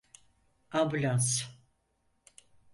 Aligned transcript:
Ambulans! 0.71 1.27